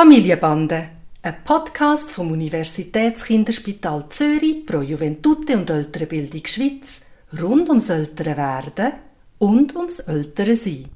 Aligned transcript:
Familienbande, 0.00 0.88
ein 1.20 1.44
Podcast 1.44 2.12
vom 2.12 2.32
Universitätskinderspital 2.32 4.06
Zürich 4.08 4.64
pro 4.64 4.80
Juventute 4.80 5.58
und 5.58 5.68
Ältere 5.68 6.06
Bildung 6.06 6.46
Schweiz 6.46 7.02
rund 7.38 7.68
ums 7.68 7.90
ältere 7.90 8.34
Werden 8.34 8.92
und 9.38 9.76
ums 9.76 9.98
ältere 9.98 10.56
Sein. 10.56 10.86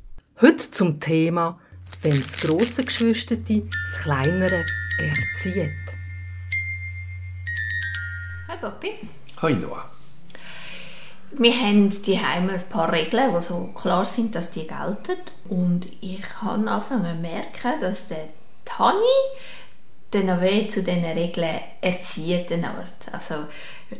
Heute 0.41 0.71
zum 0.71 1.01
Thema, 1.01 1.61
wenn 2.01 2.13
das 2.19 2.41
grosse 2.41 2.83
Geschwisterte 2.83 3.61
das 3.61 4.03
Kleinere 4.03 4.65
erzieht. 4.99 5.69
Hi 8.49 8.57
Papi. 8.59 8.89
Hi 9.43 9.55
Noah. 9.55 9.91
Wir 11.33 11.53
haben 11.53 11.91
die 11.91 12.17
ein 12.17 12.49
paar 12.71 12.91
Regeln, 12.91 13.35
die 13.37 13.43
so 13.43 13.67
klar 13.75 14.07
sind, 14.07 14.35
dass 14.35 14.51
die 14.51 14.67
gelten. 14.67 15.21
Und 15.51 15.89
ich 16.01 16.25
habe 16.41 16.71
angefangen 16.71 17.17
zu 17.17 17.21
merken, 17.21 17.81
dass 17.83 18.09
der 18.09 18.29
Tani 18.77 18.99
den 20.13 20.27
Nave 20.27 20.69
zu 20.69 20.83
diesen 20.83 21.05
Regeln 21.05 21.61
erzieht. 21.81 22.47
Also 23.13 23.47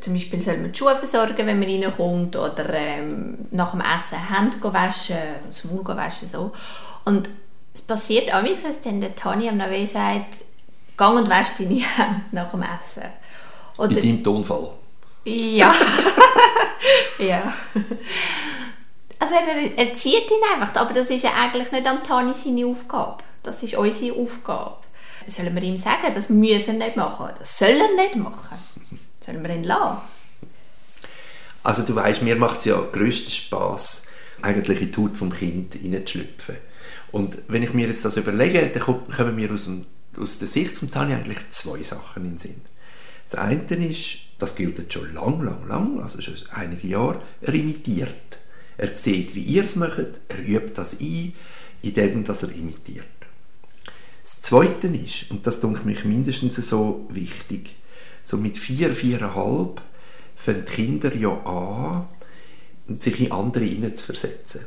zum 0.01 0.15
Beispiel 0.15 0.41
soll 0.41 0.59
man 0.59 0.73
die 0.73 0.79
Schuhe 0.79 0.97
versorgen, 0.97 1.47
wenn 1.47 1.59
man 1.59 1.69
reinkommt, 1.69 2.37
oder 2.37 2.73
ähm, 2.73 3.39
nach 3.51 3.73
dem 3.73 3.81
Essen 3.81 4.35
Hände 4.35 4.57
waschen, 4.63 5.17
das 5.47 5.65
Maul 5.65 5.85
waschen, 5.85 6.29
so. 6.29 6.53
Und 7.05 7.29
es 7.75 7.83
passiert 7.83 8.33
auch, 8.33 8.43
dass 8.43 8.81
dann 8.83 9.01
der 9.01 9.15
Tani 9.15 9.49
am 9.49 9.57
Nave 9.57 9.87
sagt, 9.87 10.37
geh 10.97 11.05
und 11.05 11.29
wasch 11.29 11.49
deine 11.59 11.75
Hände 11.75 12.23
nach 12.33 12.51
dem 12.51 12.63
Essen. 12.63 13.09
Oder, 13.77 13.91
In 13.91 13.97
deinem 13.97 14.25
Tonfall? 14.25 14.71
Ja. 15.25 15.75
ja. 17.19 17.53
Also 19.19 19.35
er 19.35 19.79
erzieht 19.79 20.31
ihn 20.31 20.53
einfach, 20.53 20.81
aber 20.81 20.95
das 20.95 21.11
ist 21.11 21.25
ja 21.25 21.33
eigentlich 21.35 21.73
nicht 21.73 21.87
am 21.87 22.03
Tani 22.05 22.33
seine 22.35 22.67
Aufgabe. 22.67 23.25
Das 23.45 23.63
ist 23.63 23.75
unsere 23.75 24.17
Aufgabe. 24.17 24.79
Sollen 25.27 25.55
wir 25.55 25.63
ihm 25.63 25.79
sagen, 25.79 26.13
das 26.15 26.29
müssen 26.29 26.81
wir 26.81 26.87
nicht 26.87 26.97
machen? 26.97 27.29
Das 27.39 27.59
soll 27.59 27.69
er 27.69 27.95
nicht 27.95 28.17
machen. 28.17 28.59
Sollen 29.25 29.43
wir 29.43 29.55
ihn 29.55 29.65
lassen? 29.65 29.99
Also 31.63 31.83
du 31.83 31.95
weißt, 31.95 32.23
mir 32.23 32.37
macht 32.37 32.59
es 32.59 32.65
ja 32.67 32.81
grössten 32.81 33.31
Spass, 33.31 34.07
eigentlich 34.43 34.83
in 34.83 34.93
die 34.93 35.01
Haut 35.01 35.17
vom 35.17 35.33
Kind 35.33 35.75
hineinzuschlüpfen. 35.75 36.57
Und 37.13 37.39
wenn 37.49 37.63
ich 37.63 37.73
mir 37.73 37.87
jetzt 37.87 38.05
das 38.05 38.17
überlege, 38.17 38.69
dann 38.69 38.83
kommen 38.83 39.37
mir 39.37 39.51
aus, 39.53 39.65
dem, 39.65 39.87
aus 40.19 40.39
der 40.39 40.49
Sicht 40.49 40.77
von 40.77 40.91
Tani 40.91 41.15
eigentlich 41.15 41.39
zwei 41.51 41.83
Sachen 41.83 42.25
in 42.25 42.31
den 42.33 42.39
Sinn. 42.39 42.61
Das 43.25 43.37
eine 43.37 43.87
ist, 43.87 44.19
das 44.39 44.57
gilt 44.57 44.79
jetzt 44.79 44.93
schon 44.93 45.15
lang, 45.15 45.43
lang, 45.43 45.67
lang, 45.67 46.03
also 46.03 46.21
schon 46.21 46.35
einige 46.51 46.89
Jahre, 46.89 47.23
er 47.41 47.55
imitiert. 47.55 48.39
Er 48.77 48.97
sieht, 48.97 49.35
wie 49.35 49.43
ihr 49.43 49.65
es 49.65 49.77
macht, 49.77 50.21
er 50.29 50.39
übt 50.47 50.73
das 50.75 50.99
ein, 51.01 51.33
indem 51.81 52.25
er 52.25 52.51
imitiert. 52.51 53.05
Zweite 54.45 54.89
ist, 54.89 55.31
und 55.31 55.47
das 55.47 55.61
denke 55.61 55.85
mich 55.87 56.05
mindestens 56.05 56.57
so 56.57 57.07
wichtig, 57.09 57.77
so 58.23 58.37
mit 58.37 58.59
vier, 58.59 58.93
viereinhalb 58.93 59.81
fangen 60.37 60.67
die 60.67 60.71
Kinder 60.71 61.17
ja 61.17 61.31
an, 61.47 62.09
sich 62.99 63.23
in 63.23 63.33
andere 63.33 63.65
hineinzuversetzen. 63.65 64.61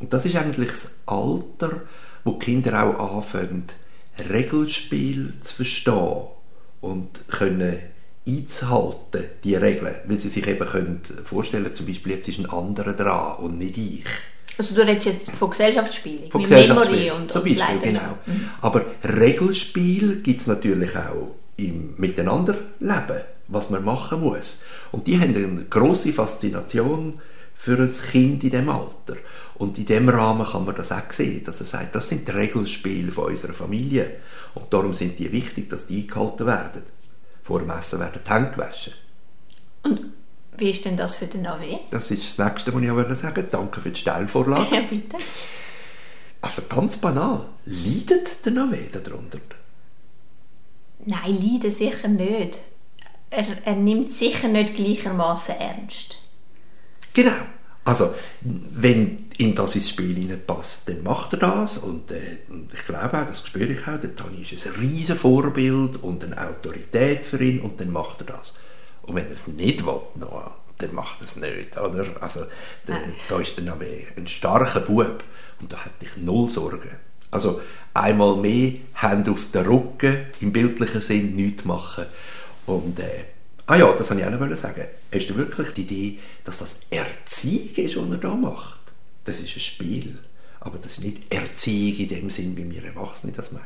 Und 0.00 0.12
das 0.12 0.26
ist 0.26 0.34
eigentlich 0.34 0.66
das 0.66 0.90
Alter, 1.06 1.82
wo 2.24 2.32
die 2.32 2.44
Kinder 2.44 2.82
auch 2.82 3.18
anfangen, 3.18 3.66
Regelspiel 4.18 5.34
zu 5.42 5.54
verstehen 5.54 6.22
und 6.80 7.28
können 7.28 7.78
einzuhalten, 8.26 9.26
die 9.44 9.54
Regeln, 9.54 9.94
weil 10.06 10.18
sie 10.18 10.28
sich 10.28 10.44
eben 10.44 10.66
können 10.66 11.02
vorstellen 11.22 11.72
zum 11.72 11.86
Beispiel 11.86 12.14
jetzt 12.14 12.26
ist 12.26 12.40
ein 12.40 12.50
anderer 12.50 12.94
dran 12.94 13.36
und 13.44 13.58
nicht 13.58 13.78
ich. 13.78 14.04
Also 14.56 14.74
du 14.74 14.86
redest 14.86 15.06
jetzt 15.06 15.30
von 15.32 15.50
Gesellschaftsspielen, 15.50 16.30
von 16.30 16.42
Gesellschaftsspielen, 16.42 17.16
und, 17.16 17.30
zum 17.30 17.42
Beispiel, 17.42 17.80
genau. 17.82 18.18
Mhm. 18.26 18.50
Aber 18.60 18.84
Regelspiel 19.02 20.20
gibt 20.22 20.40
es 20.40 20.46
natürlich 20.46 20.96
auch 20.96 21.34
im 21.56 21.94
Miteinanderleben, 21.96 23.22
was 23.48 23.70
man 23.70 23.84
machen 23.84 24.20
muss. 24.20 24.58
Und 24.92 25.06
die 25.06 25.18
haben 25.18 25.34
eine 25.34 25.64
grosse 25.68 26.12
Faszination 26.12 27.20
für 27.54 27.78
ein 27.78 27.92
Kind 28.10 28.44
in 28.44 28.50
diesem 28.50 28.68
Alter. 28.68 29.16
Und 29.54 29.78
in 29.78 29.86
diesem 29.86 30.08
Rahmen 30.08 30.46
kann 30.46 30.64
man 30.64 30.74
das 30.74 30.92
auch 30.92 31.10
sehen, 31.10 31.44
dass 31.44 31.60
er 31.60 31.66
sagt, 31.66 31.94
das 31.94 32.08
sind 32.08 32.28
die 32.28 32.32
Regelspiele 32.32 33.10
von 33.10 33.26
unserer 33.26 33.54
Familie. 33.54 34.16
Und 34.54 34.72
darum 34.72 34.94
sind 34.94 35.18
die 35.18 35.32
wichtig, 35.32 35.70
dass 35.70 35.86
die 35.86 36.02
eingehalten 36.02 36.46
werden. 36.46 36.82
Vor 37.42 37.60
dem 37.60 37.70
Essen 37.70 38.00
werden 38.00 38.20
die 38.24 38.30
Hände 38.30 38.50
gewaschen. 38.50 38.92
Wie 40.56 40.70
ist 40.70 40.84
denn 40.84 40.96
das 40.96 41.16
für 41.16 41.26
den 41.26 41.46
AW? 41.46 41.78
Das 41.90 42.10
ist 42.10 42.38
das 42.38 42.46
Nächste, 42.46 42.74
was 42.74 42.82
ich 42.82 42.90
auch 42.90 43.14
sagen 43.14 43.36
wollte. 43.36 43.50
Danke 43.50 43.80
für 43.80 43.90
die 43.90 44.00
Stellvorlage. 44.00 44.74
Ja, 44.74 44.82
bitte. 44.82 45.16
Also 46.40 46.62
ganz 46.68 46.98
banal, 46.98 47.46
leidet 47.64 48.44
der 48.44 48.62
AW 48.62 48.76
darunter? 48.92 49.38
Nein, 51.06 51.38
leiden 51.40 51.70
sicher 51.70 52.08
nicht. 52.08 52.60
Er, 53.30 53.66
er 53.66 53.76
nimmt 53.76 54.12
sicher 54.12 54.48
nicht 54.48 54.74
gleichermaßen 54.74 55.56
ernst. 55.56 56.18
Genau. 57.14 57.32
Also, 57.84 58.14
wenn 58.40 59.26
ihm 59.36 59.54
das 59.54 59.74
ins 59.74 59.90
Spiel 59.90 60.36
passt, 60.38 60.88
dann 60.88 61.02
macht 61.02 61.34
er 61.34 61.38
das. 61.40 61.78
Und, 61.78 62.10
äh, 62.12 62.38
und 62.48 62.72
ich 62.72 62.84
glaube 62.84 63.18
auch, 63.20 63.26
das 63.26 63.46
spüre 63.46 63.72
ich 63.72 63.86
auch, 63.86 64.00
der 64.00 64.16
Tani 64.16 64.42
ist 64.42 64.66
ein 64.66 64.72
riesen 64.74 65.16
Vorbild 65.16 66.02
und 66.02 66.24
eine 66.24 66.48
Autorität 66.48 67.24
für 67.24 67.42
ihn 67.42 67.60
und 67.60 67.80
dann 67.80 67.92
macht 67.92 68.22
er 68.22 68.36
das. 68.38 68.54
Und 69.06 69.14
wenn 69.14 69.26
er 69.26 69.32
es 69.32 69.46
nicht 69.46 69.84
will, 69.84 70.00
dann 70.78 70.94
macht 70.94 71.20
er 71.20 71.26
es 71.26 71.36
nicht. 71.36 71.76
Oder? 71.76 72.06
Also, 72.20 72.46
der, 72.86 73.00
da 73.28 73.40
ist 73.40 73.58
dann 73.58 73.68
ein 73.68 74.26
starker 74.26 74.80
Bub 74.80 75.22
und 75.60 75.72
da 75.72 75.84
hätte 75.84 76.04
ich 76.04 76.16
null 76.16 76.48
Sorgen. 76.48 76.96
Also 77.30 77.60
einmal 77.92 78.36
mehr 78.36 78.74
Hände 78.94 79.32
auf 79.32 79.50
den 79.50 79.66
Rücken, 79.66 80.26
im 80.40 80.52
bildlichen 80.52 81.00
Sinn 81.00 81.34
nichts 81.34 81.64
machen. 81.64 82.06
Und 82.66 82.98
äh, 83.00 83.24
ah 83.66 83.76
ja, 83.76 83.92
das 83.92 84.10
wollte 84.10 84.22
ich 84.22 84.28
auch 84.28 84.38
noch 84.38 84.56
sagen. 84.56 84.86
Hast 85.12 85.26
du 85.30 85.34
wirklich 85.34 85.70
die 85.74 85.82
Idee, 85.82 86.18
dass 86.44 86.58
das 86.58 86.80
Erziehung 86.90 87.74
ist, 87.74 87.96
was 87.96 88.10
er 88.10 88.18
da 88.18 88.34
macht? 88.34 88.80
Das 89.24 89.40
ist 89.40 89.56
ein 89.56 89.60
Spiel. 89.60 90.18
Aber 90.60 90.78
das 90.78 90.92
ist 90.92 91.00
nicht 91.00 91.32
Erziehung 91.32 91.98
in 91.98 92.08
dem 92.08 92.30
Sinn, 92.30 92.56
wie 92.56 92.70
wir 92.70 92.84
Erwachsene 92.84 93.32
das 93.32 93.52
meinen. 93.52 93.64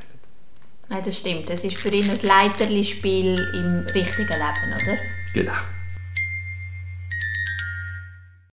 Nein, 0.88 1.02
das 1.04 1.18
stimmt. 1.18 1.50
Es 1.50 1.64
ist 1.64 1.76
für 1.76 1.90
ihn 1.90 2.08
ein 2.08 2.20
Leiterli-Spiel 2.22 3.36
im 3.54 3.86
richtigen 3.94 4.28
Leben, 4.28 4.82
oder? 4.82 4.98
Genau. 5.38 5.77